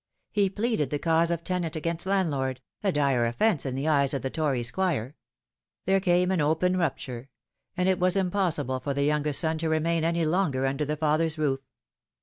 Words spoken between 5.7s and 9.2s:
There came an open rupture; and it was impossible for the